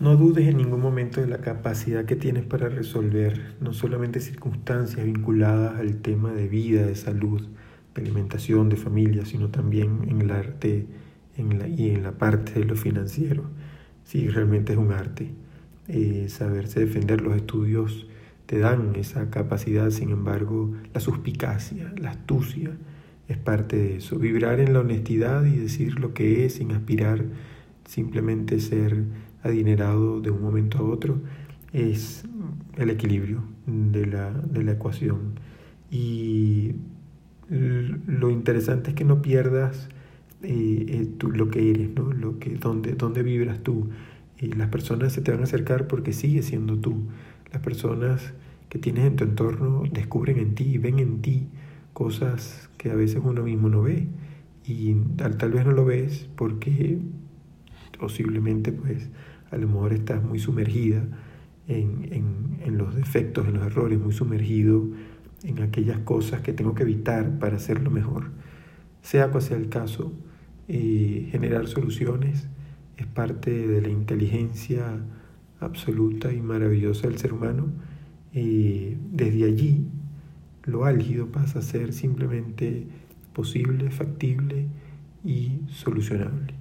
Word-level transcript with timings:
No 0.00 0.16
dudes 0.16 0.46
en 0.46 0.58
ningún 0.58 0.80
momento 0.80 1.20
de 1.20 1.26
la 1.26 1.38
capacidad 1.38 2.04
que 2.04 2.14
tienes 2.14 2.44
para 2.44 2.68
resolver 2.68 3.56
no 3.60 3.72
solamente 3.72 4.20
circunstancias 4.20 5.04
vinculadas 5.04 5.80
al 5.80 5.96
tema 5.96 6.32
de 6.32 6.46
vida, 6.46 6.86
de 6.86 6.94
salud, 6.94 7.48
de 7.96 8.02
alimentación, 8.02 8.68
de 8.68 8.76
familia, 8.76 9.24
sino 9.24 9.48
también 9.48 10.06
en 10.08 10.22
el 10.22 10.30
arte 10.30 10.86
en 11.36 11.58
la, 11.58 11.66
y 11.66 11.90
en 11.90 12.04
la 12.04 12.12
parte 12.12 12.60
de 12.60 12.64
lo 12.64 12.76
financiero. 12.76 13.50
Sí, 14.04 14.28
realmente 14.28 14.72
es 14.72 14.78
un 14.78 14.92
arte. 14.92 15.32
Eh, 15.88 16.26
saberse 16.28 16.78
defender 16.78 17.20
los 17.20 17.34
estudios 17.34 18.06
te 18.46 18.60
dan 18.60 18.94
esa 18.94 19.30
capacidad, 19.30 19.90
sin 19.90 20.10
embargo, 20.10 20.74
la 20.94 21.00
suspicacia, 21.00 21.92
la 21.96 22.10
astucia 22.10 22.70
es 23.26 23.36
parte 23.36 23.76
de 23.76 23.96
eso. 23.96 24.16
Vibrar 24.16 24.60
en 24.60 24.74
la 24.74 24.80
honestidad 24.80 25.44
y 25.44 25.56
decir 25.56 25.98
lo 25.98 26.14
que 26.14 26.46
es 26.46 26.54
sin 26.54 26.70
aspirar 26.70 27.24
simplemente 27.84 28.60
ser 28.60 29.02
adinerado 29.42 30.20
de 30.20 30.30
un 30.30 30.42
momento 30.42 30.78
a 30.78 30.82
otro, 30.82 31.20
es 31.72 32.24
el 32.76 32.90
equilibrio 32.90 33.42
de 33.66 34.06
la, 34.06 34.30
de 34.32 34.62
la 34.62 34.72
ecuación. 34.72 35.38
Y 35.90 36.74
lo 37.50 38.30
interesante 38.30 38.90
es 38.90 38.96
que 38.96 39.04
no 39.04 39.22
pierdas 39.22 39.88
eh, 40.42 40.86
eh, 40.88 41.08
tú, 41.18 41.30
lo 41.30 41.48
que 41.50 41.70
eres, 41.70 41.90
¿no? 41.94 42.12
lo 42.12 42.38
que, 42.38 42.50
dónde, 42.50 42.92
dónde 42.92 43.22
vibras 43.22 43.62
tú. 43.62 43.88
Y 44.38 44.52
las 44.52 44.68
personas 44.68 45.12
se 45.12 45.20
te 45.20 45.32
van 45.32 45.40
a 45.40 45.44
acercar 45.44 45.88
porque 45.88 46.12
sigues 46.12 46.46
siendo 46.46 46.78
tú. 46.78 47.08
Las 47.52 47.62
personas 47.62 48.34
que 48.68 48.78
tienes 48.78 49.04
en 49.04 49.16
tu 49.16 49.24
entorno 49.24 49.82
descubren 49.90 50.38
en 50.38 50.54
ti, 50.54 50.78
ven 50.78 50.98
en 50.98 51.22
ti 51.22 51.48
cosas 51.92 52.70
que 52.76 52.90
a 52.90 52.94
veces 52.94 53.20
uno 53.24 53.42
mismo 53.42 53.68
no 53.68 53.82
ve. 53.82 54.06
Y 54.64 54.94
tal, 55.16 55.38
tal 55.38 55.52
vez 55.52 55.64
no 55.64 55.72
lo 55.72 55.84
ves 55.84 56.28
porque 56.36 56.98
posiblemente 57.98 58.72
pues 58.72 59.08
a 59.50 59.56
lo 59.56 59.66
mejor 59.66 59.92
estás 59.92 60.22
muy 60.22 60.38
sumergida 60.38 61.04
en, 61.66 62.58
en, 62.64 62.78
los 62.78 62.94
defectos, 62.94 63.46
en 63.46 63.54
los 63.54 63.66
errores, 63.66 63.98
muy 63.98 64.12
sumergido 64.12 64.88
en 65.42 65.62
aquellas 65.62 65.98
cosas 65.98 66.40
que 66.40 66.52
tengo 66.52 66.74
que 66.74 66.82
evitar 66.82 67.38
para 67.38 67.56
hacerlo 67.56 67.90
mejor. 67.90 68.30
Sea 69.02 69.30
cual 69.30 69.42
sea 69.42 69.56
el 69.56 69.68
caso, 69.68 70.12
eh, 70.66 71.28
generar 71.30 71.66
soluciones 71.66 72.48
es 72.96 73.06
parte 73.06 73.50
de 73.50 73.80
la 73.80 73.88
inteligencia 73.88 74.98
absoluta 75.60 76.32
y 76.32 76.40
maravillosa 76.40 77.08
del 77.08 77.18
ser 77.18 77.32
humano. 77.32 77.66
y 78.32 78.96
desde 79.10 79.44
allí, 79.44 79.86
lo 80.64 80.84
álgido 80.84 81.32
pasa 81.32 81.60
a 81.60 81.62
ser 81.62 81.92
simplemente 81.92 82.86
posible, 83.32 83.90
factible 83.90 84.66
y 85.24 85.60
solucionable. 85.68 86.57